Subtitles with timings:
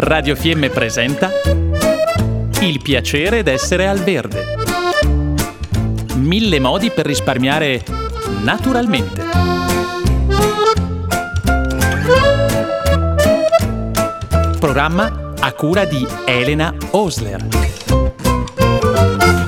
[0.00, 1.28] Radio Fiemme presenta
[2.60, 4.44] Il piacere d'essere al verde.
[6.14, 7.82] Mille modi per risparmiare
[8.44, 9.24] naturalmente.
[14.60, 17.48] Programma a cura di Elena Osler.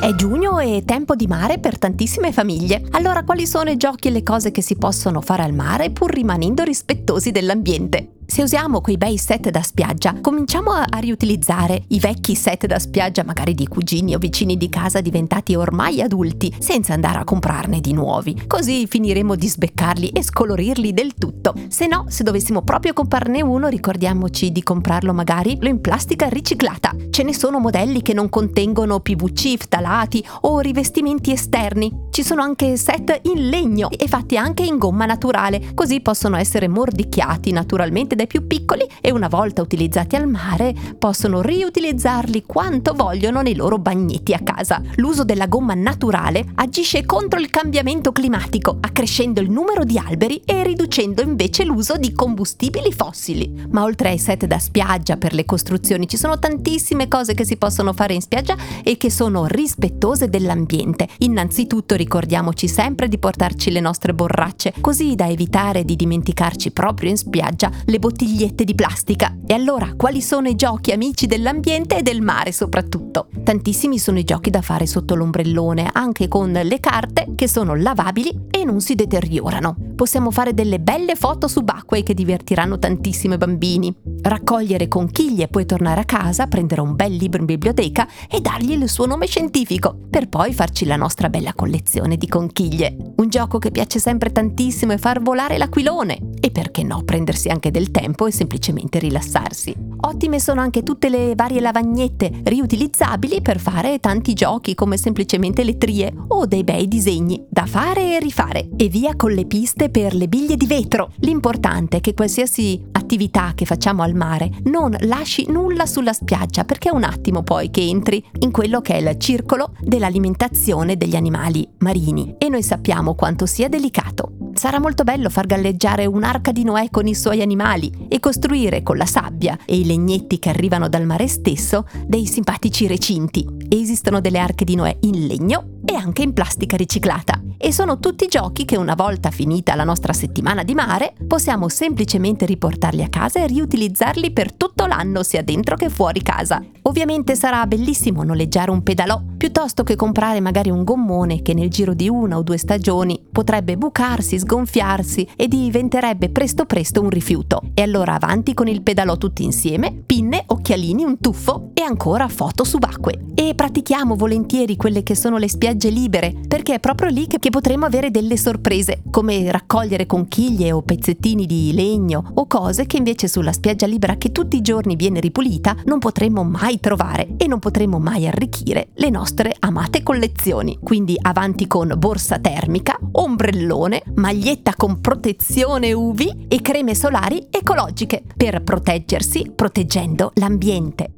[0.00, 2.82] È giugno e tempo di mare per tantissime famiglie.
[2.90, 6.12] Allora quali sono i giochi e le cose che si possono fare al mare pur
[6.12, 8.14] rimanendo rispettosi dell'ambiente?
[8.30, 13.24] Se usiamo quei bei set da spiaggia, cominciamo a, riutilizzare i vecchi set da spiaggia,
[13.24, 17.92] magari di cugini o vicini di casa diventati ormai adulti, senza andare a comprarne di
[17.92, 18.44] nuovi.
[18.46, 21.54] Così finiremo di sbeccarli e scolorirli del tutto.
[21.66, 26.94] Se no, se dovessimo proprio comprarne uno, ricordiamoci di comprarlo magari in plastica riciclata.
[27.10, 32.06] Ce ne sono modelli che non contengono PVC, ftalati o rivestimenti esterni.
[32.10, 36.68] Ci sono anche set in legno e fatti anche in gomma naturale, così possono essere
[36.68, 43.40] mordicchiati naturalmente dai più piccoli e una volta utilizzati al mare possono riutilizzarli quanto vogliono
[43.40, 44.82] nei loro bagnetti a casa.
[44.96, 50.62] L'uso della gomma naturale agisce contro il cambiamento climatico, accrescendo il numero di alberi e
[50.62, 53.64] riducendo invece l'uso di combustibili fossili.
[53.70, 57.56] Ma oltre ai set da spiaggia per le costruzioni ci sono tantissime cose che si
[57.56, 61.08] possono fare in spiaggia e che sono rispettose dell'ambiente.
[61.18, 67.16] Innanzitutto ricordiamoci sempre di portarci le nostre borracce, così da evitare di dimenticarci proprio in
[67.16, 69.36] spiaggia le bottiglie bottigliette di plastica.
[69.46, 73.28] E allora, quali sono i giochi amici dell'ambiente e del mare soprattutto?
[73.44, 78.46] Tantissimi sono i giochi da fare sotto l'ombrellone, anche con le carte che sono lavabili
[78.50, 79.76] e non si deteriorano.
[79.94, 83.94] Possiamo fare delle belle foto subacquee che divertiranno tantissimi bambini.
[84.22, 88.72] Raccogliere conchiglie e poi tornare a casa, prendere un bel libro in biblioteca e dargli
[88.72, 92.96] il suo nome scientifico, per poi farci la nostra bella collezione di conchiglie.
[93.16, 96.29] Un gioco che piace sempre tantissimo è far volare l'aquilone.
[96.40, 99.74] E perché no, prendersi anche del tempo e semplicemente rilassarsi.
[100.02, 105.76] Ottime sono anche tutte le varie lavagnette riutilizzabili per fare tanti giochi come semplicemente le
[105.76, 108.70] trie o dei bei disegni da fare e rifare.
[108.76, 111.12] E via con le piste per le biglie di vetro.
[111.18, 116.88] L'importante è che qualsiasi attività che facciamo al mare non lasci nulla sulla spiaggia perché
[116.88, 121.68] è un attimo poi che entri in quello che è il circolo dell'alimentazione degli animali
[121.78, 124.39] marini e noi sappiamo quanto sia delicato.
[124.60, 128.98] Sarà molto bello far galleggiare un'arca di Noè con i suoi animali e costruire con
[128.98, 133.46] la sabbia e i legnetti che arrivano dal mare stesso dei simpatici recinti.
[133.70, 137.40] Esistono delle arche di Noè in legno e anche in plastica riciclata.
[137.56, 142.44] E sono tutti giochi che una volta finita la nostra settimana di mare possiamo semplicemente
[142.44, 146.62] riportarli a casa e riutilizzarli per tutto l'anno sia dentro che fuori casa.
[146.82, 151.94] Ovviamente sarà bellissimo noleggiare un pedalò piuttosto che comprare magari un gommone che nel giro
[151.94, 157.62] di una o due stagioni potrebbe bucarsi, sgonfiarsi e diventerebbe presto presto un rifiuto.
[157.72, 162.64] E allora avanti con il pedalò tutti insieme, pinne, occhialini, un tuffo e ancora foto
[162.64, 163.28] subacquee.
[163.34, 167.86] E pratichiamo volentieri quelle che sono le spiagge libere, perché è proprio lì che, potremo
[167.86, 173.52] avere delle sorprese, come raccogliere conchiglie o pezzettini di legno o cose che invece sulla
[173.52, 177.98] spiaggia libera che tutti i giorni viene ripulita non potremo mai trovare e non potremo
[177.98, 180.78] mai arricchire le nostre amate collezioni.
[180.82, 188.62] Quindi avanti con borsa termica, ombrellone, maglietta con protezione UV e creme solari ecologiche per
[188.62, 191.12] proteggersi proteggendo l'ambiente.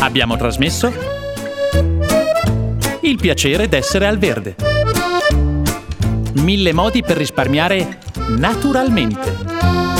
[0.00, 0.90] Abbiamo trasmesso
[3.02, 4.56] il piacere d'essere al verde.
[6.34, 7.98] Mille modi per risparmiare
[8.38, 9.99] naturalmente.